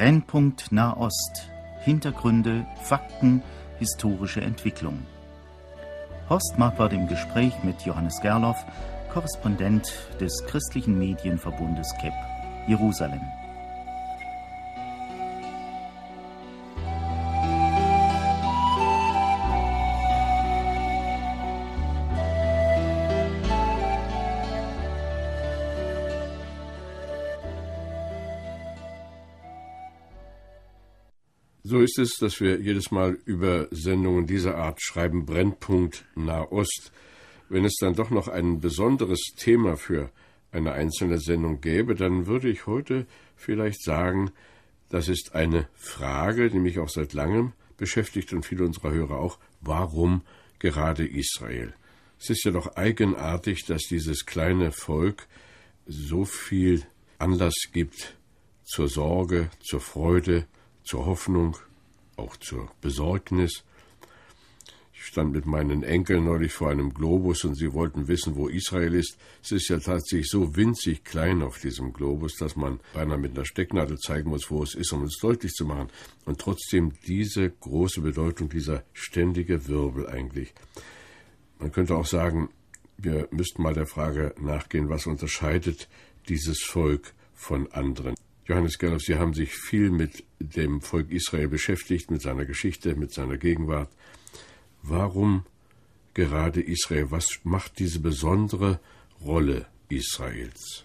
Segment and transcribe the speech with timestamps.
[0.00, 1.50] Brennpunkt Nahost.
[1.84, 3.42] Hintergründe, Fakten,
[3.78, 4.98] historische Entwicklung.
[6.30, 8.64] Horst Marquardt im Gespräch mit Johannes Gerloff,
[9.12, 12.14] Korrespondent des christlichen Medienverbundes KEP,
[12.66, 13.20] Jerusalem.
[31.80, 36.92] So ist es, dass wir jedes Mal über Sendungen dieser Art schreiben, Brennpunkt Nahost.
[37.48, 40.10] Wenn es dann doch noch ein besonderes Thema für
[40.52, 44.30] eine einzelne Sendung gäbe, dann würde ich heute vielleicht sagen,
[44.90, 49.38] das ist eine Frage, die mich auch seit langem beschäftigt und viele unserer Hörer auch,
[49.62, 50.20] warum
[50.58, 51.72] gerade Israel?
[52.20, 55.28] Es ist ja doch eigenartig, dass dieses kleine Volk
[55.86, 56.82] so viel
[57.16, 58.18] Anlass gibt
[58.64, 60.46] zur Sorge, zur Freude,
[60.84, 61.56] zur Hoffnung,
[62.20, 63.64] auch zur Besorgnis.
[64.92, 68.94] Ich stand mit meinen Enkeln neulich vor einem Globus und sie wollten wissen, wo Israel
[68.94, 69.16] ist.
[69.42, 73.46] Es ist ja tatsächlich so winzig klein auf diesem Globus, dass man beinahe mit einer
[73.46, 75.88] Stecknadel zeigen muss, wo es ist, um es deutlich zu machen.
[76.26, 80.52] Und trotzdem diese große Bedeutung, dieser ständige Wirbel eigentlich.
[81.58, 82.50] Man könnte auch sagen,
[82.98, 85.88] wir müssten mal der Frage nachgehen, was unterscheidet
[86.28, 88.14] dieses Volk von anderen.
[88.50, 93.14] Johannes Gerloff, Sie haben sich viel mit dem Volk Israel beschäftigt, mit seiner Geschichte, mit
[93.14, 93.90] seiner Gegenwart.
[94.82, 95.44] Warum
[96.14, 97.12] gerade Israel?
[97.12, 98.80] Was macht diese besondere
[99.24, 100.84] Rolle Israels?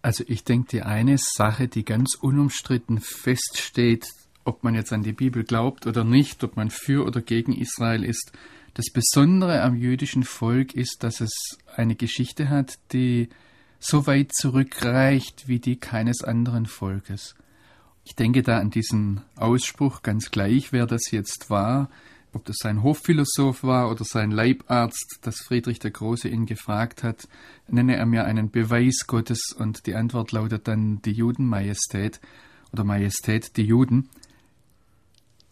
[0.00, 4.06] Also ich denke, die eine Sache, die ganz unumstritten feststeht,
[4.44, 8.02] ob man jetzt an die Bibel glaubt oder nicht, ob man für oder gegen Israel
[8.02, 8.32] ist,
[8.72, 13.28] das Besondere am jüdischen Volk ist, dass es eine Geschichte hat, die
[13.78, 17.34] so weit zurückreicht wie die keines anderen Volkes.
[18.04, 21.90] Ich denke da an diesen Ausspruch ganz gleich, wer das jetzt war,
[22.32, 27.28] ob das sein Hofphilosoph war oder sein Leibarzt, dass Friedrich der Große ihn gefragt hat,
[27.66, 32.20] nenne er mir einen Beweis Gottes und die Antwort lautet dann die Judenmajestät
[32.72, 34.08] oder Majestät die Juden.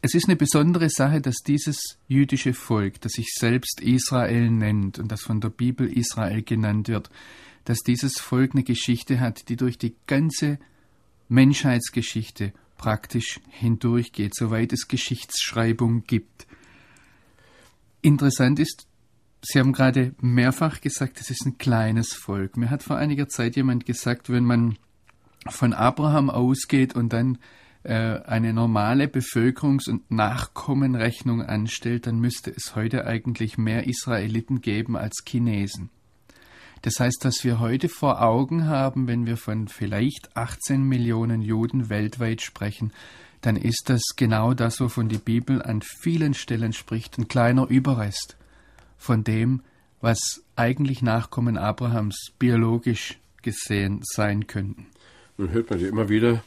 [0.03, 5.11] Es ist eine besondere Sache, dass dieses jüdische Volk, das sich selbst Israel nennt und
[5.11, 7.09] das von der Bibel Israel genannt wird,
[7.65, 10.59] dass dieses Volk eine Geschichte hat, die durch die ganze
[11.29, 16.47] Menschheitsgeschichte praktisch hindurchgeht, soweit es Geschichtsschreibung gibt.
[18.03, 18.87] Interessant ist,
[19.47, 22.57] Sie haben gerade mehrfach gesagt, es ist ein kleines Volk.
[22.57, 24.79] Mir hat vor einiger Zeit jemand gesagt, wenn man
[25.47, 27.37] von Abraham ausgeht und dann
[27.83, 34.97] äh, eine normale Bevölkerungs- und Nachkommenrechnung anstellt, dann müsste es heute eigentlich mehr Israeliten geben
[34.97, 35.91] als Chinesen.
[36.85, 41.89] Das heißt, dass wir heute vor Augen haben, wenn wir von vielleicht 18 Millionen Juden
[41.89, 42.93] weltweit sprechen,
[43.41, 48.37] dann ist das genau das, wovon die Bibel an vielen Stellen spricht, ein kleiner Überrest
[48.99, 49.63] von dem,
[50.03, 54.89] was eigentlich Nachkommen Abrahams biologisch gesehen sein könnten.
[55.39, 56.45] Nun hört man ja immer wieder,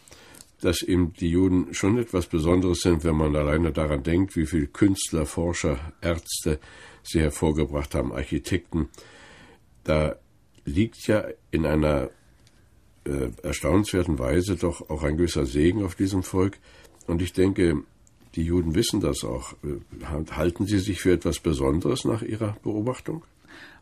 [0.62, 4.68] dass eben die Juden schon etwas Besonderes sind, wenn man alleine daran denkt, wie viele
[4.68, 6.60] Künstler, Forscher, Ärzte
[7.02, 8.90] sie hervorgebracht haben, Architekten.
[9.84, 10.18] Da
[10.68, 12.10] liegt ja in einer
[13.06, 16.60] äh, erstaunenswerten Weise doch auch ein gewisser Segen auf diesem Volk.
[17.08, 17.84] Und ich denke,
[18.36, 19.54] die Juden wissen das auch.
[19.64, 23.24] Äh, halten Sie sich für etwas Besonderes nach Ihrer Beobachtung?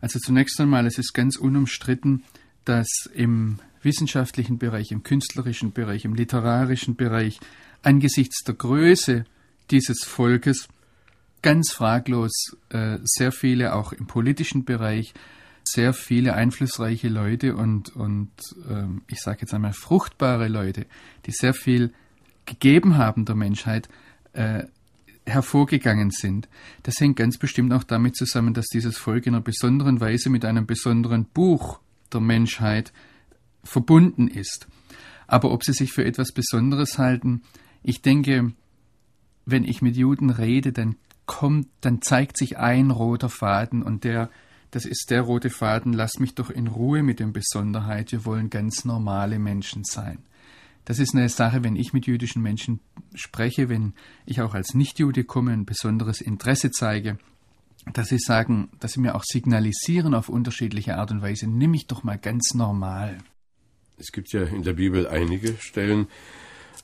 [0.00, 2.22] Also zunächst einmal, es ist ganz unumstritten,
[2.64, 7.40] dass im wissenschaftlichen Bereich, im künstlerischen Bereich, im literarischen Bereich
[7.82, 9.24] angesichts der Größe
[9.70, 10.68] dieses Volkes
[11.42, 15.14] ganz fraglos äh, sehr viele auch im politischen Bereich
[15.68, 18.30] sehr viele einflussreiche Leute und, und
[18.68, 20.86] ähm, ich sage jetzt einmal fruchtbare Leute,
[21.26, 21.92] die sehr viel
[22.44, 23.88] gegeben haben der Menschheit,
[24.32, 24.64] äh,
[25.26, 26.48] hervorgegangen sind.
[26.84, 30.44] Das hängt ganz bestimmt auch damit zusammen, dass dieses Volk in einer besonderen Weise mit
[30.44, 31.80] einem besonderen Buch
[32.12, 32.92] der Menschheit
[33.64, 34.68] verbunden ist.
[35.26, 37.42] Aber ob sie sich für etwas Besonderes halten,
[37.82, 38.52] ich denke,
[39.44, 40.96] wenn ich mit Juden rede, dann
[41.26, 44.30] kommt, dann zeigt sich ein roter Faden und der
[44.76, 48.50] das ist der rote Faden, lasst mich doch in Ruhe mit den Besonderheit, wir wollen
[48.50, 50.18] ganz normale Menschen sein.
[50.84, 52.80] Das ist eine Sache, wenn ich mit jüdischen Menschen
[53.14, 53.94] spreche, wenn
[54.26, 57.16] ich auch als Nichtjude komme, ein besonderes Interesse zeige,
[57.94, 61.86] dass sie sagen, dass sie mir auch signalisieren auf unterschiedliche Art und Weise, nimm mich
[61.86, 63.16] doch mal ganz normal.
[63.96, 66.06] Es gibt ja in der Bibel einige Stellen,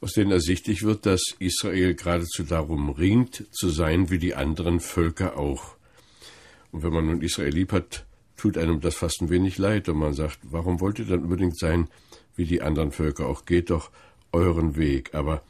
[0.00, 5.36] aus denen ersichtlich wird, dass Israel geradezu darum ringt, zu sein wie die anderen Völker
[5.36, 5.76] auch.
[6.72, 9.98] Und wenn man nun Israel lieb hat, tut einem das fast ein wenig leid und
[9.98, 11.88] man sagt, warum wollt ihr dann unbedingt sein
[12.34, 13.26] wie die anderen Völker?
[13.26, 13.90] Auch geht doch
[14.32, 15.14] euren Weg.
[15.14, 15.42] Aber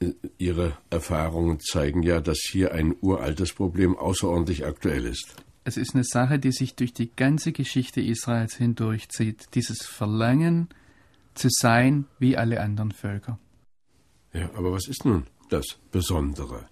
[0.00, 5.34] äh, Ihre Erfahrungen zeigen ja, dass hier ein uraltes Problem außerordentlich aktuell ist.
[5.64, 9.48] Es ist eine Sache, die sich durch die ganze Geschichte Israels hindurchzieht.
[9.54, 10.68] Dieses Verlangen
[11.34, 13.38] zu sein wie alle anderen Völker.
[14.32, 16.66] Ja, aber was ist nun das Besondere?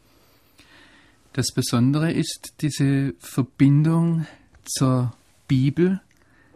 [1.37, 4.27] Das Besondere ist diese Verbindung
[4.65, 5.13] zur
[5.47, 6.01] Bibel.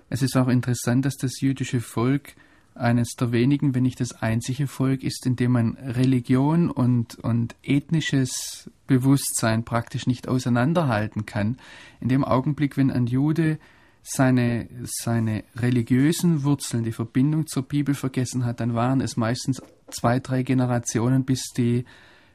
[0.08, 2.32] Es ist auch interessant, dass das jüdische Volk
[2.74, 7.56] eines der wenigen, wenn nicht das einzige Volk ist, in dem man Religion und, und
[7.62, 11.58] ethnisches Bewusstsein praktisch nicht auseinanderhalten kann.
[12.00, 13.58] In dem Augenblick, wenn ein Jude
[14.02, 19.60] seine, seine religiösen Wurzeln, die Verbindung zur Bibel vergessen hat, dann waren es meistens
[19.90, 21.84] zwei, drei Generationen, bis die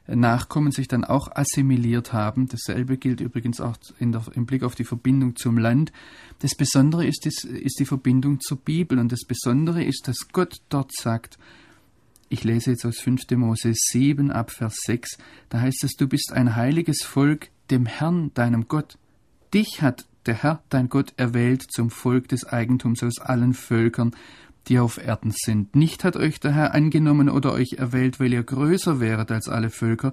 [0.08, 2.48] Nachkommen sich dann auch assimiliert haben.
[2.48, 5.92] Dasselbe gilt übrigens auch der, im Blick auf die Verbindung zum Land.
[6.40, 10.60] Das Besondere ist, ist, ist die Verbindung zur Bibel und das Besondere ist, dass Gott
[10.68, 11.38] dort sagt,
[12.28, 13.22] ich lese jetzt aus 5.
[13.36, 15.18] Mose 7 ab Vers 6,
[15.48, 18.98] da heißt es, du bist ein heiliges Volk dem Herrn, deinem Gott.
[19.54, 24.14] Dich hat der Herr, dein Gott, erwählt zum Volk des Eigentums aus allen Völkern,
[24.68, 25.76] die auf Erden sind.
[25.76, 29.70] Nicht hat euch der Herr angenommen oder euch erwählt, weil ihr größer wäret als alle
[29.70, 30.12] Völker,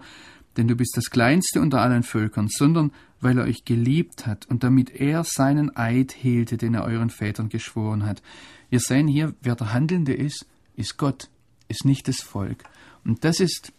[0.57, 4.63] denn du bist das kleinste unter allen Völkern, sondern weil er euch geliebt hat und
[4.63, 8.21] damit er seinen Eid hielte, den er euren Vätern geschworen hat.
[8.69, 10.45] Wir sehen hier, wer der Handelnde ist,
[10.75, 11.29] ist Gott,
[11.67, 12.63] ist nicht das Volk.
[13.03, 13.73] Und das ist,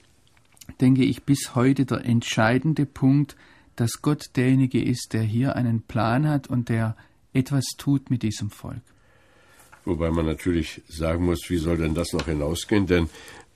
[0.80, 3.36] denke ich, bis heute der entscheidende Punkt,
[3.76, 6.96] dass Gott derjenige ist, der hier einen Plan hat und der
[7.32, 8.82] etwas tut mit diesem Volk.
[9.84, 12.86] Wobei man natürlich sagen muss, wie soll denn das noch hinausgehen?
[12.86, 13.08] Denn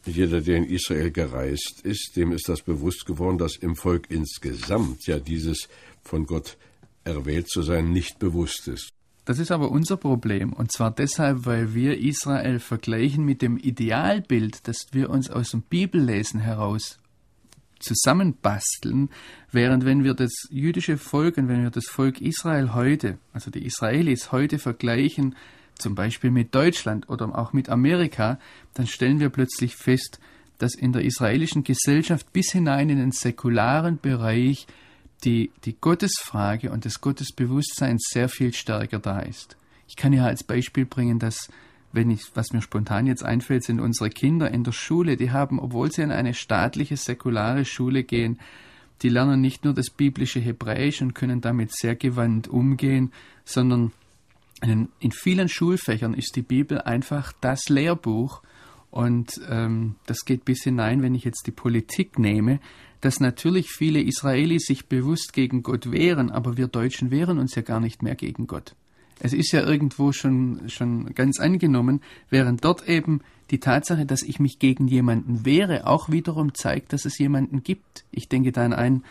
[0.05, 5.07] jeder, der in Israel gereist ist, dem ist das bewusst geworden, dass im Volk insgesamt
[5.07, 5.69] ja dieses
[6.03, 6.57] von Gott
[7.05, 8.91] erwählt zu sein nicht bewusst ist.
[9.25, 10.53] Das ist aber unser Problem.
[10.55, 15.63] Und zwar deshalb, weil wir Israel vergleichen mit dem Idealbild, das wir uns aus dem
[15.63, 16.99] Bibellesen heraus
[17.79, 19.11] zusammenbasteln,
[19.53, 23.65] während wenn wir das jüdische Volk und wenn wir das Volk Israel heute, also die
[23.65, 25.37] Israelis heute vergleichen,
[25.79, 28.39] zum Beispiel mit Deutschland oder auch mit Amerika,
[28.75, 30.21] dann stellen wir plötzlich fest,
[30.59, 34.67] dass in der israelischen Gesellschaft bis hinein in den säkularen Bereich
[35.25, 39.57] die, die Gottesfrage und das Gottesbewusstsein sehr viel stärker da ist.
[39.89, 41.49] Ich kann ja als Beispiel bringen, dass,
[41.93, 45.59] wenn ich, was mir spontan jetzt einfällt, sind unsere Kinder in der Schule, die haben,
[45.59, 48.39] obwohl sie in eine staatliche, säkulare Schule gehen,
[49.03, 53.13] die lernen nicht nur das biblische Hebräisch und können damit sehr gewandt umgehen,
[53.45, 53.93] sondern
[54.63, 58.43] in, in vielen Schulfächern ist die Bibel einfach das Lehrbuch.
[58.91, 62.59] Und ähm, das geht bis hinein, wenn ich jetzt die Politik nehme,
[63.01, 67.63] dass natürlich viele Israelis sich bewusst gegen Gott wehren, aber wir Deutschen wehren uns ja
[67.63, 68.75] gar nicht mehr gegen Gott.
[69.21, 72.01] Es ist ja irgendwo schon, schon ganz angenommen,
[72.31, 73.21] während dort eben
[73.51, 78.05] die Tatsache, dass ich mich gegen jemanden wehre, auch wiederum zeigt, dass es jemanden gibt.
[78.11, 79.05] Ich denke da an ein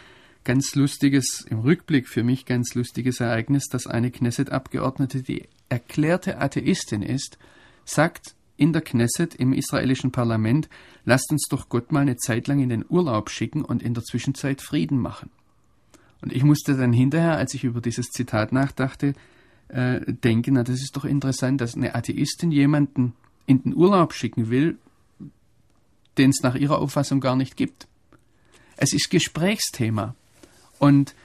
[0.47, 7.01] ganz lustiges, im Rückblick für mich ganz lustiges Ereignis, dass eine Knesset-Abgeordnete, die erklärte Atheistin
[7.01, 7.38] ist,
[7.83, 10.69] sagt in der Knesset im israelischen Parlament,
[11.03, 14.06] lasst uns doch Gott mal eine Zeit lang in den Urlaub schicken und in der
[14.06, 15.31] Zwischenzeit Frieden machen.
[16.21, 19.16] Und ich musste dann hinterher, als ich über dieses Zitat nachdachte,
[19.68, 23.16] äh, denken, na, das ist doch interessant, dass eine Atheistin jemanden
[23.47, 24.77] in den Urlaub schicken will,
[26.18, 27.89] den es nach ihrer Auffassung gar nicht gibt.
[28.77, 30.16] Es ist Gesprächsthema.
[30.80, 31.16] Und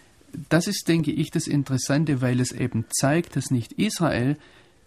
[0.48, 4.36] das ist, denke ich, das Interessante, weil es eben zeigt, dass nicht Israel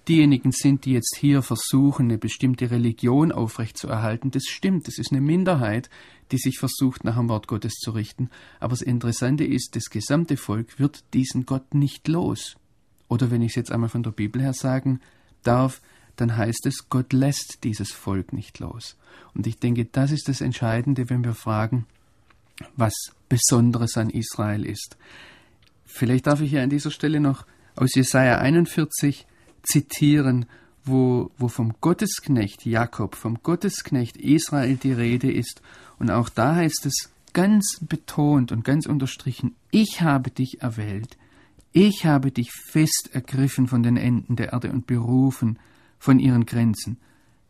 [0.07, 4.31] diejenigen sind, die jetzt hier versuchen, eine bestimmte Religion aufrechtzuerhalten.
[4.31, 5.89] Das stimmt, das ist eine Minderheit,
[6.31, 8.29] die sich versucht, nach dem Wort Gottes zu richten.
[8.59, 12.55] Aber das Interessante ist, das gesamte Volk wird diesen Gott nicht los.
[13.07, 14.99] Oder wenn ich es jetzt einmal von der Bibel her sagen
[15.43, 15.81] darf,
[16.15, 18.95] dann heißt es, Gott lässt dieses Volk nicht los.
[19.33, 21.85] Und ich denke, das ist das Entscheidende, wenn wir fragen,
[22.75, 22.93] was
[23.29, 24.97] Besonderes an Israel ist.
[25.85, 27.45] Vielleicht darf ich hier an dieser Stelle noch
[27.75, 29.25] aus Jesaja 41
[29.63, 30.45] zitieren,
[30.83, 35.61] wo, wo vom Gottesknecht Jakob, vom Gottesknecht Israel die Rede ist.
[35.99, 41.17] Und auch da heißt es ganz betont und ganz unterstrichen, ich habe dich erwählt,
[41.73, 45.59] ich habe dich fest ergriffen von den Enden der Erde und berufen
[45.99, 46.97] von ihren Grenzen.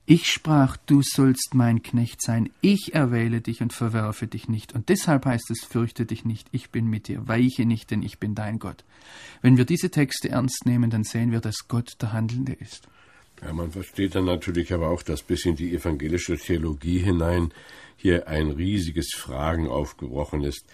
[0.07, 4.73] Ich sprach, du sollst mein Knecht sein, ich erwähle dich und verwerfe dich nicht.
[4.73, 8.19] Und deshalb heißt es, fürchte dich nicht, ich bin mit dir, weiche nicht, denn ich
[8.19, 8.83] bin dein Gott.
[9.41, 12.87] Wenn wir diese Texte ernst nehmen, dann sehen wir, dass Gott der Handelnde ist.
[13.41, 17.51] Ja, man versteht dann natürlich aber auch, dass bis in die evangelische Theologie hinein
[17.97, 20.67] hier ein riesiges Fragen aufgebrochen ist.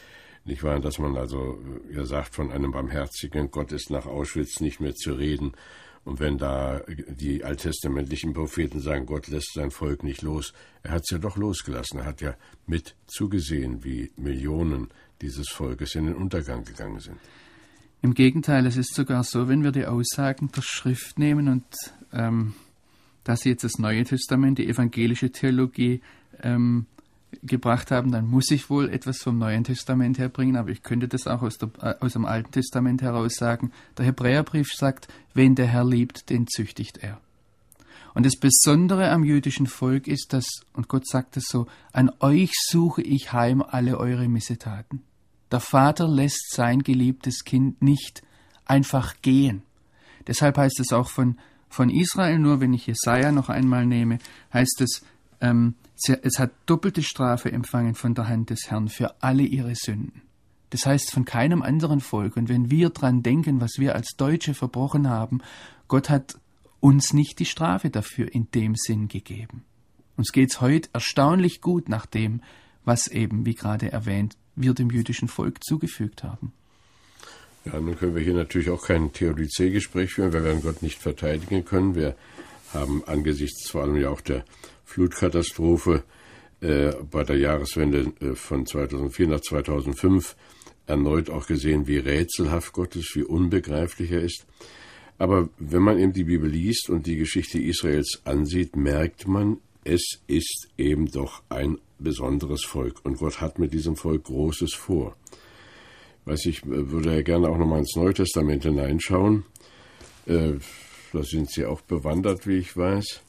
[0.44, 1.58] Nicht wahr, dass man also,
[1.90, 5.54] ja sagt, von einem barmherzigen Gott ist nach Auschwitz nicht mehr zu reden
[6.04, 11.04] Und wenn da die alttestamentlichen Propheten sagen, Gott lässt sein Volk nicht los, er hat
[11.04, 12.00] es ja doch losgelassen.
[12.00, 14.90] Er hat ja mit zugesehen, wie Millionen
[15.22, 17.18] dieses Volkes in den Untergang gegangen sind.
[18.02, 21.66] Im Gegenteil, es ist sogar so, wenn wir die Aussagen der Schrift nehmen und
[22.12, 22.56] ähm,
[23.24, 26.02] dass jetzt das Neue Testament, die evangelische Theologie
[26.42, 26.88] ähm,
[27.44, 31.28] gebracht haben, dann muss ich wohl etwas vom Neuen Testament herbringen, aber ich könnte das
[31.28, 33.72] auch aus, der, äh, aus dem Alten Testament heraus sagen.
[33.98, 37.20] Der Hebräerbrief sagt, wen der Herr liebt, den züchtigt er.
[38.14, 42.52] Und das Besondere am jüdischen Volk ist, dass, und Gott sagt es so, an euch
[42.70, 45.02] suche ich heim alle eure Missetaten.
[45.52, 48.22] Der Vater lässt sein geliebtes Kind nicht
[48.66, 49.64] einfach gehen.
[50.28, 51.38] Deshalb heißt es auch von,
[51.70, 54.20] von Israel, nur wenn ich Jesaja noch einmal nehme,
[54.54, 55.04] heißt es,
[55.40, 55.76] ähm,
[56.10, 60.22] es hat doppelte Strafe empfangen von der Hand des Herrn für alle ihre Sünden.
[60.72, 62.38] Das heißt von keinem anderen Volk.
[62.38, 65.42] Und wenn wir dran denken, was wir als Deutsche verbrochen haben,
[65.88, 66.38] Gott hat
[66.80, 69.64] uns nicht die Strafe dafür in dem Sinn gegeben.
[70.16, 72.42] Uns geht's heute erstaunlich gut nach dem,
[72.86, 76.54] was eben, wie gerade erwähnt, wir dem jüdischen Volk zugefügt haben.
[77.66, 81.64] Ja, nun können wir hier natürlich auch kein Theodizee-Gespräch führen, weil wir Gott nicht verteidigen
[81.64, 81.96] können.
[81.96, 82.16] Wir
[82.74, 84.46] haben angesichts vor allem ja auch der
[84.86, 86.04] Flutkatastrophe
[86.62, 90.36] äh, bei der Jahreswende äh, von 2004 nach 2005
[90.88, 94.46] erneut auch gesehen, wie rätselhaft Gott ist, wie unbegreiflich er ist.
[95.18, 100.20] Aber wenn man eben die Bibel liest und die Geschichte Israels ansieht, merkt man, es
[100.28, 103.04] ist eben doch ein besonderes Volk.
[103.04, 105.16] Und Gott hat mit diesem Volk Großes vor.
[106.26, 109.46] Weiß ich, würde ja gerne auch nochmal ins Neue Testament hineinschauen.
[110.28, 110.54] Äh,
[111.12, 113.22] da sind Sie auch bewandert, wie ich weiß.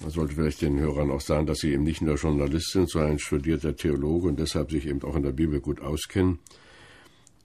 [0.00, 3.12] Man sollte vielleicht den Hörern auch sagen, dass sie eben nicht nur Journalist sind, sondern
[3.12, 6.38] ein studierter Theologe und deshalb sich eben auch in der Bibel gut auskennen.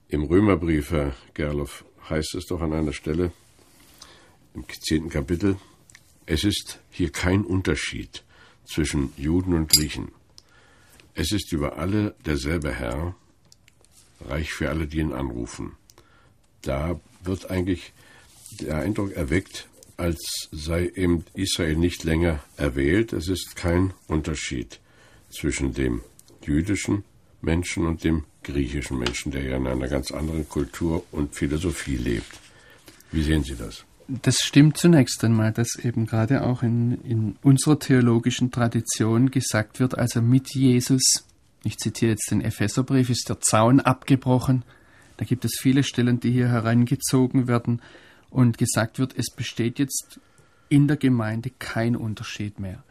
[0.08, 3.32] Im Römerbrief, Herr Gerloff, heißt es doch an einer Stelle,
[4.54, 5.56] im zehnten Kapitel,
[6.26, 8.22] es ist hier kein Unterschied
[8.64, 10.12] zwischen Juden und Griechen.
[11.14, 13.16] Es ist über alle derselbe Herr,
[14.20, 15.72] reich für alle, die ihn anrufen.
[16.62, 17.92] Da wird eigentlich
[18.56, 23.12] der Eindruck erweckt, als sei eben Israel nicht länger erwählt.
[23.12, 24.80] Es ist kein Unterschied
[25.30, 26.02] zwischen dem
[26.44, 27.04] jüdischen
[27.40, 32.40] Menschen und dem griechischen Menschen, der ja in einer ganz anderen Kultur und Philosophie lebt.
[33.12, 33.84] Wie sehen Sie das?
[34.06, 39.96] Das stimmt zunächst einmal, dass eben gerade auch in, in unserer theologischen Tradition gesagt wird,
[39.96, 41.24] also mit Jesus,
[41.62, 44.62] ich zitiere jetzt den Epheserbrief, ist der Zaun abgebrochen.
[45.16, 47.80] Da gibt es viele Stellen, die hier herangezogen werden
[48.34, 50.18] und gesagt wird, es besteht jetzt
[50.68, 52.82] in der Gemeinde kein Unterschied mehr.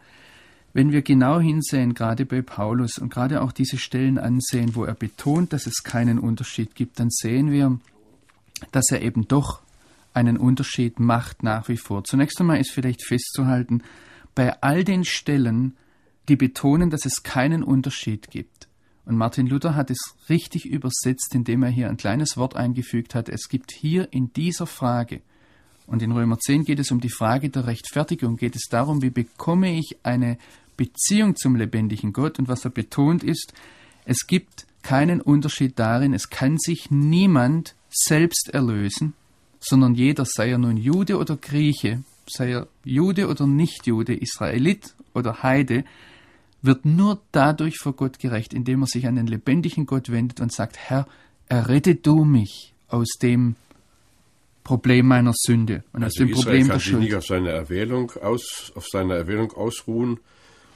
[0.72, 4.96] Wenn wir genau hinsehen, gerade bei Paulus und gerade auch diese Stellen ansehen, wo er
[4.96, 7.78] betont, dass es keinen Unterschied gibt, dann sehen wir,
[8.72, 9.62] dass er eben doch
[10.14, 12.06] einen Unterschied macht nach wie vor.
[12.06, 13.84] Zunächst einmal ist vielleicht festzuhalten,
[14.36, 15.76] bei all den Stellen,
[16.30, 18.70] die betonen, dass es keinen Unterschied gibt.
[19.06, 23.28] Und Martin Luther hat es richtig übersetzt, indem er hier ein kleines Wort eingefügt hat.
[23.28, 25.22] Es gibt hier in dieser Frage
[25.88, 29.10] und in Römer 10 geht es um die Frage der Rechtfertigung, geht es darum, wie
[29.10, 30.38] bekomme ich eine
[30.78, 32.40] Beziehung zum lebendigen Gott.
[32.40, 33.54] Und was er betont ist,
[34.06, 39.14] es gibt keinen Unterschied darin, es kann sich niemand selbst erlösen,
[39.60, 45.44] sondern jeder, sei er nun Jude oder Grieche, sei er Jude oder Nicht-Jude, Israelit oder
[45.44, 45.86] Heide,
[46.62, 50.52] wird nur dadurch vor Gott gerecht, indem er sich an den lebendigen Gott wendet und
[50.52, 51.08] sagt, Herr,
[51.48, 53.56] errette du mich aus dem
[54.64, 57.02] Problem meiner Sünde und also aus dem Israel Problem der Schuld.
[57.02, 60.20] nicht auf seine Erwählung aus, auf seiner Erwählung ausruhen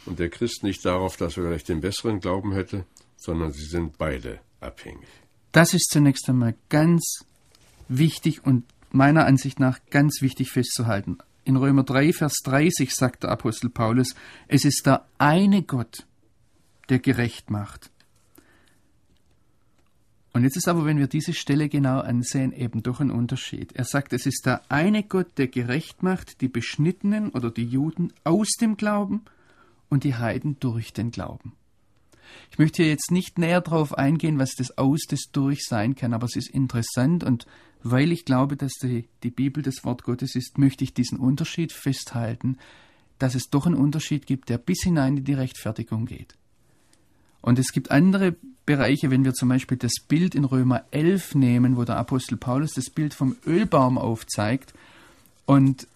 [0.05, 3.97] und der Christ nicht darauf, dass er vielleicht den besseren Glauben hätte, sondern sie sind
[3.97, 5.07] beide abhängig.
[5.51, 7.25] Das ist zunächst einmal ganz
[7.87, 11.17] wichtig und meiner Ansicht nach ganz wichtig festzuhalten.
[11.45, 14.15] In Römer 3, Vers 30 sagt der Apostel Paulus,
[14.49, 16.05] es ist der eine Gott,
[16.89, 17.89] der gerecht macht
[20.37, 23.73] und jetzt ist aber, wenn wir diese Stelle genau ansehen, eben doch ein Unterschied.
[23.73, 28.13] Er sagt, es ist der eine Gott, der gerecht macht, die Beschnittenen oder die Juden
[28.23, 29.23] aus dem Glauben
[29.89, 31.53] und die Heiden durch den Glauben.
[32.51, 36.13] Ich möchte hier jetzt nicht näher darauf eingehen, was das Aus des Durch sein kann,
[36.13, 37.47] aber es ist interessant und
[37.81, 41.71] weil ich glaube, dass die, die Bibel das Wort Gottes ist, möchte ich diesen Unterschied
[41.71, 42.57] festhalten,
[43.17, 46.35] dass es doch einen Unterschied gibt, der bis hinein in die Rechtfertigung geht.
[47.41, 51.77] Und es gibt andere Bereiche, wenn wir zum Beispiel das Bild in Römer 11 nehmen,
[51.77, 54.73] wo der Apostel Paulus das Bild vom Ölbaum aufzeigt
[55.45, 55.87] und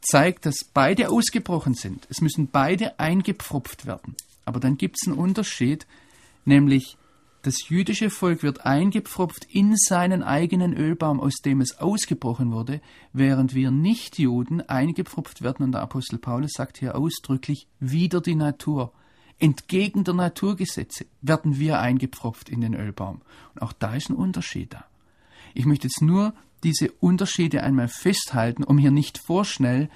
[0.00, 2.06] zeigt, dass beide ausgebrochen sind.
[2.10, 4.16] Es müssen beide eingepfropft werden.
[4.44, 5.86] Aber dann gibt es einen Unterschied,
[6.44, 6.96] nämlich
[7.44, 12.80] Das jüdische Volk wird eingepfropft in seinen eigenen Ölbaum, aus dem es ausgebrochen wurde,
[13.12, 15.62] während wir Nichtjuden eingepfropft werden.
[15.64, 18.94] Und der Apostel Paulus sagt hier ausdrücklich, wieder die Natur.
[19.38, 23.20] Entgegen der Naturgesetze werden wir eingepfropft in den Ölbaum.
[23.54, 24.84] Und auch da ist ein Unterschied da.
[25.54, 29.88] Ich möchte jetzt nur diese Unterschiede einmal festhalten, um hier nicht vorschnell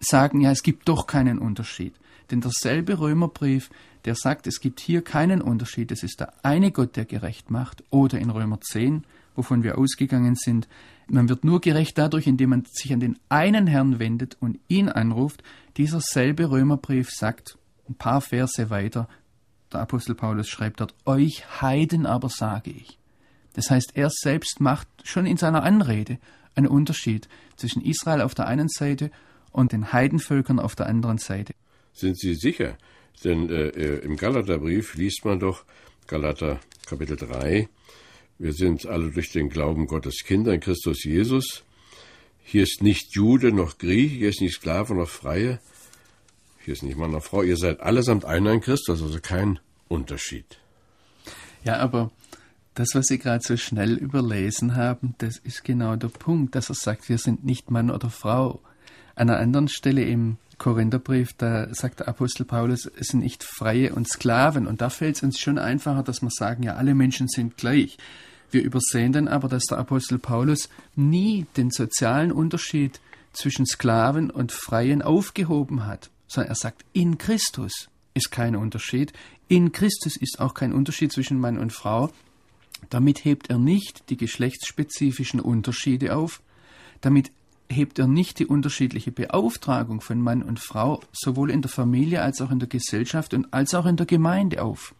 [0.00, 1.94] sagen, ja, es gibt doch keinen Unterschied.
[2.30, 3.70] Denn derselbe Römerbrief,
[4.04, 7.84] der sagt, es gibt hier keinen Unterschied, es ist der eine Gott, der gerecht macht,
[7.90, 9.04] oder in Römer 10,
[9.34, 10.68] wovon wir ausgegangen sind,
[11.08, 14.90] man wird nur gerecht dadurch, indem man sich an den einen Herrn wendet und ihn
[14.90, 15.42] anruft.
[15.78, 17.56] Dieser selbe Römerbrief sagt,
[17.88, 19.08] ein paar Verse weiter,
[19.72, 22.98] der Apostel Paulus schreibt dort, euch Heiden aber sage ich.
[23.54, 26.18] Das heißt, er selbst macht schon in seiner Anrede
[26.54, 29.10] einen Unterschied zwischen Israel auf der einen Seite
[29.52, 31.54] und den Heidenvölkern auf der anderen Seite.
[31.92, 32.78] Sind Sie sicher?
[33.24, 35.64] Denn äh, äh im Galaterbrief liest man doch,
[36.06, 37.68] Galater Kapitel 3,
[38.38, 41.64] wir sind alle durch den Glauben Gottes Kinder in Christus Jesus.
[42.44, 45.58] Hier ist nicht Jude noch Griech, hier ist nicht Sklave noch Freie,
[46.68, 49.58] hier ist nicht Mann Frau, ihr seid allesamt einer in Christus, also kein
[49.88, 50.58] Unterschied.
[51.64, 52.10] Ja, aber
[52.74, 56.74] das, was Sie gerade so schnell überlesen haben, das ist genau der Punkt, dass er
[56.74, 58.60] sagt, wir sind nicht Mann oder Frau.
[59.14, 63.94] An einer anderen Stelle im Korintherbrief, da sagt der Apostel Paulus, es sind nicht Freie
[63.94, 64.66] und Sklaven.
[64.66, 67.96] Und da fällt es uns schon einfacher, dass wir sagen, ja, alle Menschen sind gleich.
[68.50, 73.00] Wir übersehen dann aber, dass der Apostel Paulus nie den sozialen Unterschied
[73.32, 79.12] zwischen Sklaven und Freien aufgehoben hat, sondern er sagt, in Christus ist kein Unterschied.
[79.48, 82.10] In Christus ist auch kein Unterschied zwischen Mann und Frau.
[82.90, 86.42] Damit hebt er nicht die geschlechtsspezifischen Unterschiede auf,
[87.00, 87.32] damit
[87.68, 92.40] hebt er nicht die unterschiedliche Beauftragung von Mann und Frau sowohl in der Familie als
[92.40, 94.94] auch in der Gesellschaft und als auch in der Gemeinde auf,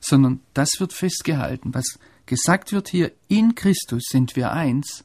[0.00, 1.72] sondern das wird festgehalten.
[1.74, 5.04] Was gesagt wird hier, in Christus sind wir eins.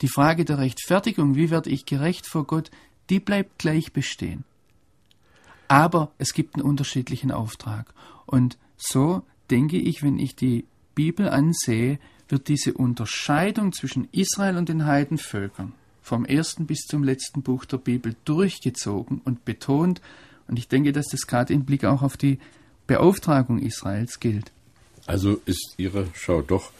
[0.00, 2.70] Die Frage der Rechtfertigung, wie werde ich gerecht vor Gott,
[3.10, 4.44] die bleibt gleich bestehen.
[5.68, 7.92] Aber es gibt einen unterschiedlichen Auftrag.
[8.26, 10.64] Und so denke ich, wenn ich die
[10.94, 17.42] Bibel ansehe, wird diese Unterscheidung zwischen Israel und den Heidenvölkern vom ersten bis zum letzten
[17.42, 20.00] Buch der Bibel durchgezogen und betont.
[20.48, 22.38] Und ich denke, dass das gerade im Blick auch auf die
[22.86, 24.52] Beauftragung Israels gilt.
[25.06, 26.70] Also ist Ihre Schau doch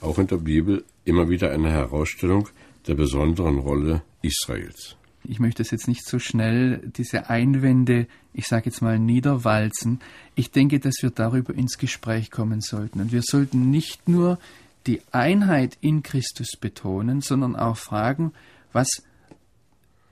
[0.00, 2.48] auch in der Bibel immer wieder eine Herausstellung
[2.86, 4.96] der besonderen Rolle Israels.
[5.24, 10.00] Ich möchte es jetzt nicht so schnell, diese Einwände, ich sage jetzt mal, niederwalzen.
[10.34, 13.00] Ich denke, dass wir darüber ins Gespräch kommen sollten.
[13.00, 14.38] Und wir sollten nicht nur
[14.86, 18.32] die Einheit in Christus betonen, sondern auch fragen,
[18.72, 19.02] was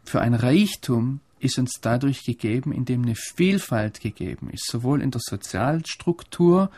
[0.04, 5.20] für ein Reichtum ist uns dadurch gegeben, indem eine Vielfalt gegeben ist, sowohl in der
[5.22, 6.70] Sozialstruktur,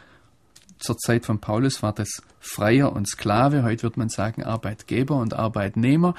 [0.79, 5.35] zur Zeit von Paulus war das Freier und Sklave, heute wird man sagen Arbeitgeber und
[5.35, 6.14] Arbeitnehmer,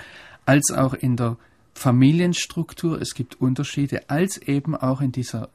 [0.45, 1.37] als auch in der
[1.75, 5.49] Familienstruktur, es gibt Unterschiede, als eben auch in dieser,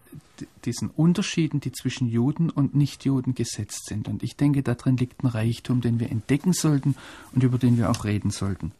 [0.64, 4.06] diesen Unterschieden, die zwischen Juden und Nichtjuden gesetzt sind.
[4.06, 6.94] Und ich denke, darin liegt ein Reichtum, den wir entdecken sollten
[7.32, 8.72] und über den wir auch reden sollten.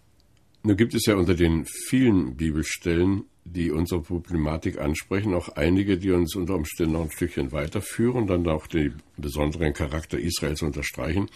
[0.63, 6.11] Nun gibt es ja unter den vielen Bibelstellen, die unsere Problematik ansprechen, auch einige, die
[6.11, 11.29] uns unter Umständen noch ein Stückchen weiterführen, dann auch den besonderen Charakter Israels unterstreichen.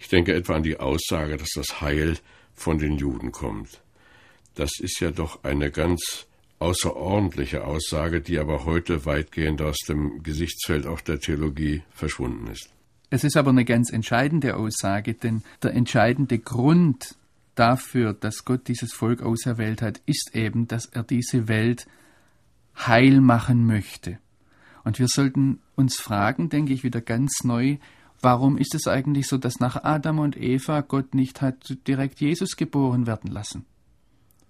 [0.00, 2.16] Ich denke etwa an die Aussage, dass das Heil
[2.54, 3.82] von den Juden kommt.
[4.54, 6.26] Das ist ja doch eine ganz
[6.58, 12.70] außerordentliche Aussage, die aber heute weitgehend aus dem Gesichtsfeld auch der Theologie verschwunden ist.
[13.10, 17.16] Es ist aber eine ganz entscheidende Aussage, denn der entscheidende Grund
[17.54, 21.86] dafür, dass Gott dieses Volk auserwählt hat, ist eben, dass er diese Welt
[22.76, 24.18] heil machen möchte.
[24.84, 27.76] Und wir sollten uns fragen, denke ich wieder ganz neu,
[28.20, 32.56] warum ist es eigentlich so, dass nach Adam und Eva Gott nicht hat direkt Jesus
[32.56, 33.66] geboren werden lassen?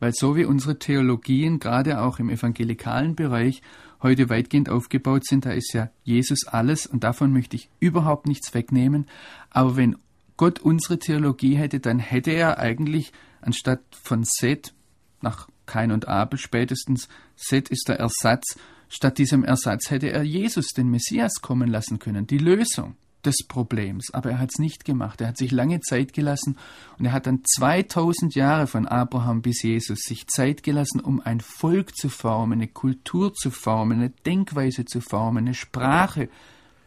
[0.02, 3.62] Weil so wie unsere Theologien gerade auch im evangelikalen Bereich
[4.02, 8.52] heute weitgehend aufgebaut sind, da ist ja Jesus alles und davon möchte ich überhaupt nichts
[8.52, 9.06] wegnehmen.
[9.48, 9.96] Aber wenn
[10.36, 13.12] Gott unsere Theologie hätte, dann hätte er eigentlich
[13.42, 14.74] anstatt von Seth
[15.20, 18.56] nach Kain und Abel spätestens, Seth ist der Ersatz,
[18.88, 24.12] statt diesem Ersatz hätte er Jesus, den Messias, kommen lassen können, die Lösung des Problems.
[24.12, 25.20] Aber er hat es nicht gemacht.
[25.20, 26.56] Er hat sich lange Zeit gelassen
[26.98, 31.40] und er hat dann 2000 Jahre von Abraham bis Jesus sich Zeit gelassen, um ein
[31.40, 36.28] Volk zu formen, eine Kultur zu formen, eine Denkweise zu formen, eine Sprache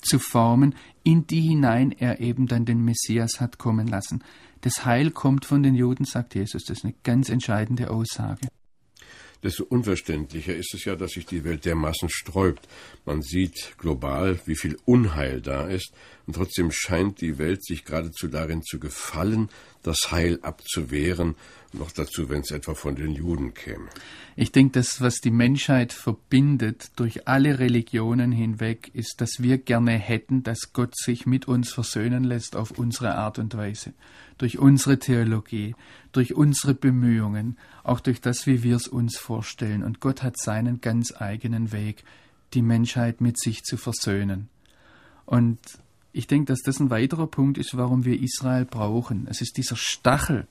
[0.02, 4.24] zu formen, in die hinein er eben dann den Messias hat kommen lassen.
[4.62, 6.64] Das Heil kommt von den Juden, sagt Jesus.
[6.64, 8.48] Das ist eine ganz entscheidende Aussage.
[9.46, 12.68] Desto unverständlicher ist es ja, dass sich die Welt dermaßen sträubt.
[13.06, 15.94] Man sieht global, wie viel Unheil da ist,
[16.26, 19.50] und trotzdem scheint die Welt sich geradezu darin zu gefallen,
[19.86, 21.36] das Heil abzuwehren,
[21.74, 23.88] noch dazu, wenn es etwa von den Juden käme.
[24.36, 29.92] Ich denke, das, was die Menschheit verbindet durch alle Religionen hinweg, ist, dass wir gerne
[29.92, 33.94] hätten, dass Gott sich mit uns versöhnen lässt auf unsere Art und Weise.
[34.38, 35.76] Durch unsere Theologie,
[36.12, 39.84] durch unsere Bemühungen, auch durch das, wie wir es uns vorstellen.
[39.84, 42.04] Und Gott hat seinen ganz eigenen Weg,
[42.54, 44.50] die Menschheit mit sich zu versöhnen.
[45.26, 45.60] Und
[46.16, 49.28] ich denke, dass das ein weiterer Punkt ist, warum wir Israel brauchen.
[49.30, 50.48] Es ist dieser Stachel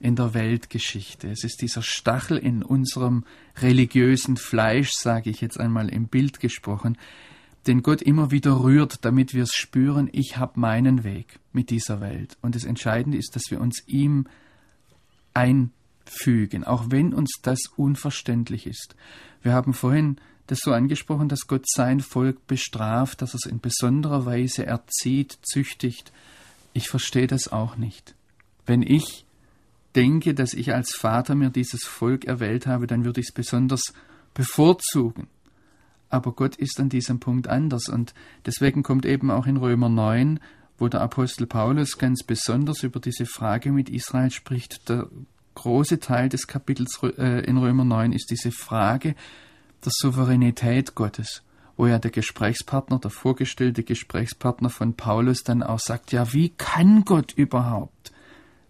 [0.00, 1.30] in der Weltgeschichte.
[1.30, 3.24] Es ist dieser Stachel in unserem
[3.58, 6.96] religiösen Fleisch, sage ich jetzt einmal im Bild gesprochen,
[7.66, 12.00] den Gott immer wieder rührt, damit wir es spüren, ich habe meinen Weg mit dieser
[12.00, 12.38] Welt.
[12.40, 14.26] Und das Entscheidende ist, dass wir uns ihm
[15.34, 18.96] einfügen, auch wenn uns das unverständlich ist.
[19.42, 23.60] Wir haben vorhin das so angesprochen, dass Gott sein Volk bestraft, dass er es in
[23.60, 26.12] besonderer Weise erzieht, züchtigt.
[26.72, 28.14] Ich verstehe das auch nicht.
[28.66, 29.24] Wenn ich
[29.94, 33.94] denke, dass ich als Vater mir dieses Volk erwählt habe, dann würde ich es besonders
[34.34, 35.28] bevorzugen.
[36.10, 40.40] Aber Gott ist an diesem Punkt anders und deswegen kommt eben auch in Römer 9,
[40.78, 45.08] wo der Apostel Paulus ganz besonders über diese Frage mit Israel spricht, der
[45.54, 49.14] große Teil des Kapitels äh, in Römer 9 ist diese Frage,
[49.84, 51.42] der Souveränität Gottes,
[51.76, 57.04] wo ja der Gesprächspartner, der vorgestellte Gesprächspartner von Paulus dann auch sagt, ja, wie kann
[57.04, 58.12] Gott überhaupt,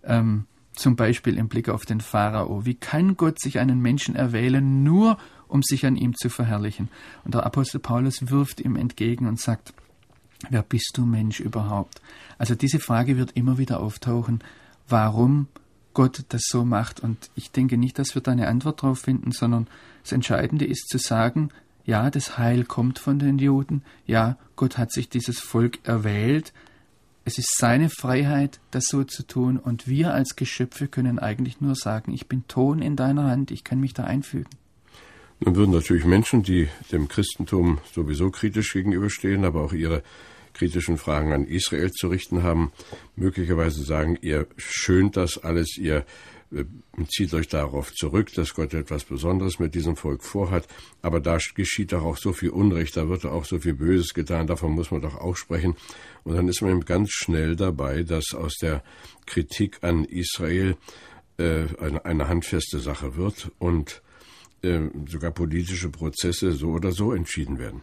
[0.03, 4.83] ähm, zum Beispiel im Blick auf den Pharao, wie kann Gott sich einen Menschen erwählen,
[4.83, 6.89] nur um sich an ihm zu verherrlichen?
[7.25, 9.73] Und der Apostel Paulus wirft ihm entgegen und sagt,
[10.51, 12.01] wer bist du Mensch überhaupt?
[12.39, 14.43] Also diese Frage wird immer wieder auftauchen,
[14.89, 15.47] warum
[15.95, 17.01] Gott das so macht.
[17.01, 19.69] Und ich denke nicht, dass wir da eine Antwort drauf finden, sondern
[20.05, 21.49] das Entscheidende ist zu sagen,
[21.85, 26.53] ja, das Heil kommt von den Juden, ja, Gott hat sich dieses Volk erwählt,
[27.25, 31.75] es ist seine Freiheit, das so zu tun, und wir als Geschöpfe können eigentlich nur
[31.75, 34.51] sagen, ich bin Ton in deiner Hand, ich kann mich da einfügen.
[35.41, 40.03] Nun würden natürlich Menschen, die dem Christentum sowieso kritisch gegenüberstehen, aber auch ihre
[40.53, 42.73] kritischen Fragen an Israel zu richten haben,
[43.17, 46.05] möglicherweise sagen, ihr schönt das alles, ihr
[47.09, 50.67] zieht euch darauf zurück, dass Gott etwas Besonderes mit diesem Volk vorhat,
[51.03, 54.15] aber da geschieht doch auch so viel Unrecht, da wird doch auch so viel Böses
[54.15, 55.77] getan, davon muss man doch auch sprechen.
[56.25, 58.83] Und dann ist man eben ganz schnell dabei, dass aus der
[59.27, 60.77] Kritik an Israel
[61.39, 64.04] äh, eine, eine handfeste Sache wird und äh,
[65.07, 67.83] sogar politische Prozesse so oder so entschieden werden.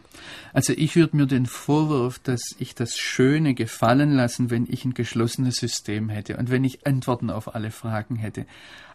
[0.52, 4.94] Also ich würde mir den Vorwurf, dass ich das Schöne gefallen lassen, wenn ich ein
[4.94, 8.46] geschlossenes System hätte und wenn ich Antworten auf alle Fragen hätte.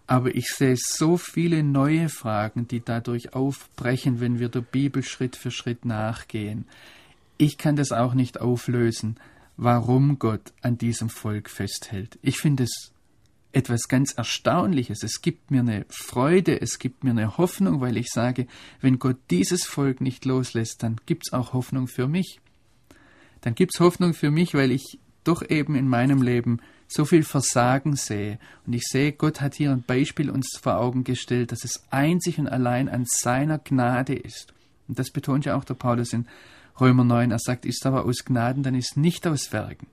[0.05, 5.35] Aber ich sehe so viele neue Fragen, die dadurch aufbrechen, wenn wir der Bibel Schritt
[5.35, 6.65] für Schritt nachgehen.
[7.37, 9.17] Ich kann das auch nicht auflösen,
[9.57, 12.17] warum Gott an diesem Volk festhält.
[12.21, 12.93] Ich finde es
[13.51, 15.03] etwas ganz Erstaunliches.
[15.03, 18.47] Es gibt mir eine Freude, es gibt mir eine Hoffnung, weil ich sage,
[18.81, 22.39] wenn Gott dieses Volk nicht loslässt, dann gibt es auch Hoffnung für mich.
[23.41, 27.23] Dann gibt es Hoffnung für mich, weil ich doch eben in meinem Leben so viel
[27.23, 28.39] Versagen sehe.
[28.65, 32.39] Und ich sehe, Gott hat hier ein Beispiel uns vor Augen gestellt, dass es einzig
[32.39, 34.53] und allein an seiner Gnade ist.
[34.87, 36.27] Und das betont ja auch der Paulus in
[36.79, 37.31] Römer 9.
[37.31, 39.87] Er sagt, ist aber aus Gnaden, dann ist nicht aus Werken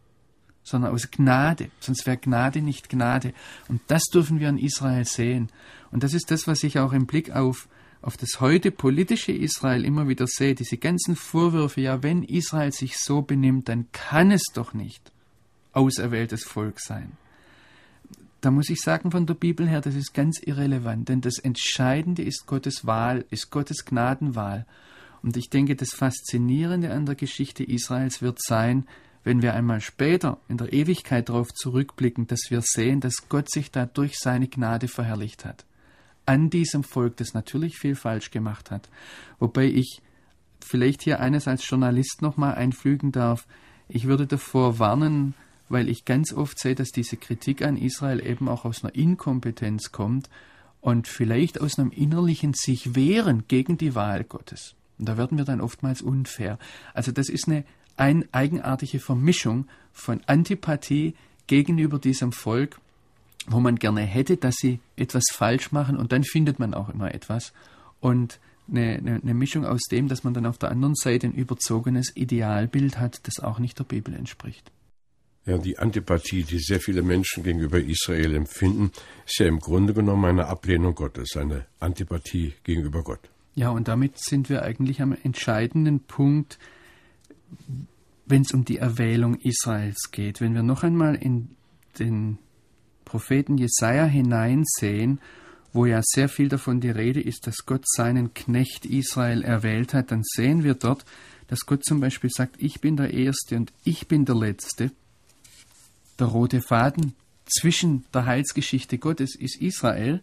[0.65, 1.69] sondern aus Gnade.
[1.79, 3.33] Sonst wäre Gnade nicht Gnade.
[3.69, 5.51] Und das dürfen wir an Israel sehen.
[5.93, 7.69] Und das ist das, was ich auch im Blick auf,
[8.03, 10.55] auf das heute politische Israel immer wieder sehe.
[10.55, 15.13] Diese ganzen Vorwürfe, ja, wenn Israel sich so benimmt, dann kann es doch nicht
[15.73, 17.13] auserwähltes Volk sein.
[18.41, 22.23] Da muss ich sagen von der Bibel her, das ist ganz irrelevant, denn das Entscheidende
[22.23, 24.67] ist Gottes Wahl, ist Gottes Gnadenwahl.
[25.23, 28.87] Und ich denke, das Faszinierende an der Geschichte Israels wird sein,
[29.25, 33.71] wenn wir einmal später in der Ewigkeit darauf zurückblicken, dass wir sehen, dass Gott sich
[33.71, 35.65] da durch seine Gnade verherrlicht hat.
[36.27, 38.89] An diesem Volk, das natürlich viel falsch gemacht hat.
[39.39, 40.01] Wobei ich
[40.65, 43.47] vielleicht hier eines als Journalist nochmal einfügen darf.
[43.89, 45.35] Ich würde davor warnen,
[45.69, 49.93] weil ich ganz oft sehe, dass diese Kritik an Israel eben auch aus einer Inkompetenz
[49.93, 50.29] kommt
[50.81, 54.75] und vielleicht aus einem innerlichen sich wehren gegen die Wahl Gottes.
[54.99, 56.59] Und da werden wir dann oftmals unfair.
[56.93, 57.65] Also das ist eine
[57.97, 61.15] eine eigenartige Vermischung von Antipathie
[61.47, 62.81] gegenüber diesem Volk,
[63.47, 67.15] wo man gerne hätte, dass sie etwas falsch machen und dann findet man auch immer
[67.15, 67.53] etwas.
[68.01, 71.35] Und eine, eine, eine, Mischung aus dem, dass man dann auf der anderen Seite ein
[71.35, 74.71] überzogenes Idealbild hat, das auch nicht der Bibel entspricht.
[75.47, 78.93] Ja, die Antipathie, die sehr viele Menschen gegenüber Israel empfinden,
[79.27, 83.21] ist ja im Grunde genommen eine Ablehnung Gottes, eine Antipathie gegenüber Gott.
[83.55, 86.59] Ja, und damit sind wir eigentlich am entscheidenden Punkt,
[88.27, 90.41] wenn es um die Erwählung Israels geht.
[90.41, 91.51] Wenn wir noch einmal in
[91.99, 92.39] den
[93.05, 95.21] Propheten Jesaja hineinsehen,
[95.73, 100.11] wo ja sehr viel davon die Rede ist, dass Gott seinen Knecht Israel erwählt hat,
[100.11, 101.05] dann sehen wir dort,
[101.49, 104.93] dass Gott zum Beispiel sagt, ich bin der Erste und ich bin der Letzte
[106.19, 107.15] der rote Faden
[107.47, 110.23] zwischen der Heilsgeschichte Gottes ist Israel.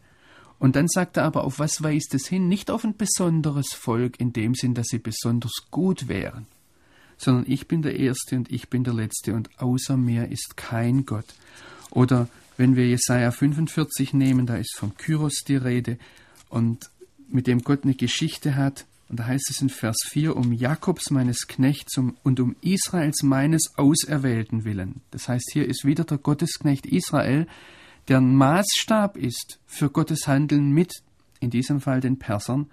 [0.59, 2.47] Und dann sagt er aber, auf was weist es hin?
[2.47, 6.45] Nicht auf ein besonderes Volk in dem Sinn, dass sie besonders gut wären,
[7.21, 11.05] sondern ich bin der Erste und ich bin der Letzte und außer mir ist kein
[11.05, 11.25] Gott.
[11.91, 15.97] Oder wenn wir Jesaja 45 nehmen, da ist vom Kyros die Rede
[16.49, 16.89] und
[17.29, 21.11] mit dem Gott eine Geschichte hat, und da heißt es in Vers 4, um Jakobs
[21.11, 25.01] meines Knechts und um Israels meines Auserwählten willen.
[25.11, 27.45] Das heißt, hier ist wieder der Gottesknecht Israel,
[28.07, 30.93] der ein Maßstab ist für Gottes Handeln mit,
[31.41, 32.69] in diesem Fall den Persern.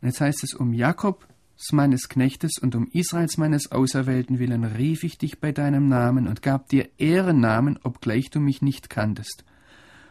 [0.00, 1.26] Und jetzt heißt es, um Jakobs
[1.72, 6.42] meines Knechtes und um Israels meines Auserwählten willen rief ich dich bei deinem Namen und
[6.42, 9.44] gab dir Ehrennamen, obgleich du mich nicht kanntest.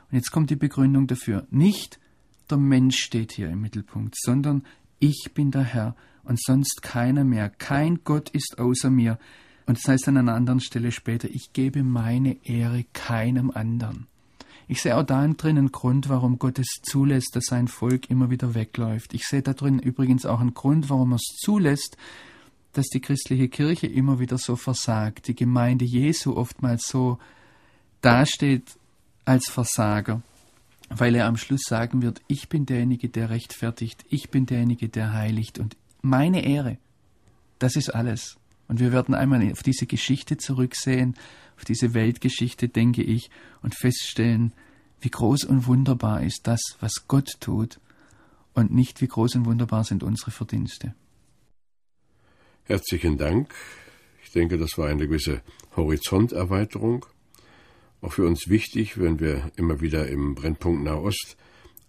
[0.09, 1.47] Und jetzt kommt die Begründung dafür.
[1.49, 1.99] Nicht
[2.49, 4.63] der Mensch steht hier im Mittelpunkt, sondern
[4.99, 7.49] ich bin der Herr und sonst keiner mehr.
[7.49, 9.19] Kein Gott ist außer mir.
[9.65, 14.07] Und das heißt an einer anderen Stelle später, ich gebe meine Ehre keinem anderen.
[14.67, 18.29] Ich sehe auch da drin einen Grund, warum Gott es zulässt, dass sein Volk immer
[18.29, 19.13] wieder wegläuft.
[19.13, 21.97] Ich sehe da drin übrigens auch einen Grund, warum er es zulässt,
[22.71, 27.19] dass die christliche Kirche immer wieder so versagt, die Gemeinde Jesu oftmals so
[28.01, 28.77] dasteht
[29.25, 30.21] als Versager
[30.89, 35.13] weil er am Schluss sagen wird, ich bin derjenige, der rechtfertigt, ich bin derjenige, der
[35.13, 36.77] heiligt und meine Ehre,
[37.59, 38.37] das ist alles.
[38.73, 41.13] Und wir werden einmal auf diese Geschichte zurücksehen,
[41.57, 43.29] auf diese Weltgeschichte, denke ich,
[43.61, 44.51] und feststellen,
[44.99, 47.79] wie groß und wunderbar ist das, was Gott tut,
[48.55, 50.95] und nicht wie groß und wunderbar sind unsere Verdienste.
[52.63, 53.53] Herzlichen Dank.
[54.23, 55.43] Ich denke, das war eine gewisse
[55.75, 57.05] Horizonterweiterung
[58.01, 61.37] auch für uns wichtig, wenn wir immer wieder im Brennpunkt Nahost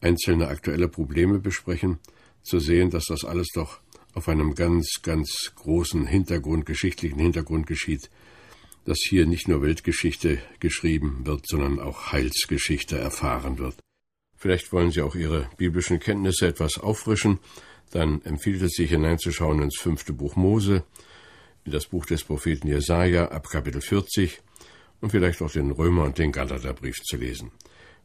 [0.03, 1.99] einzelne aktuelle Probleme besprechen,
[2.43, 3.81] zu sehen, dass das alles doch
[4.15, 8.11] auf einem ganz, ganz großen Hintergrund, geschichtlichen Hintergrund geschieht,
[8.85, 13.77] dass hier nicht nur Weltgeschichte geschrieben wird, sondern auch Heilsgeschichte erfahren wird.
[14.37, 17.39] Vielleicht wollen Sie auch Ihre biblischen Kenntnisse etwas auffrischen,
[17.91, 20.85] dann empfiehlt es sich hineinzuschauen ins fünfte Buch Mose,
[21.65, 24.43] in das Buch des Propheten Jesaja ab Kapitel 40,
[25.01, 27.53] und vielleicht auch den Römer und den Galaterbrief zu lesen.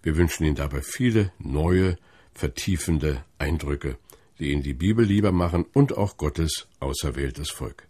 [0.02, 1.98] Wir wünschen Ihnen dabei viele neue,
[2.34, 3.98] vertiefende Eindrücke,
[4.40, 7.89] die Ihnen die Bibel lieber machen und auch Gottes auserwähltes Volk.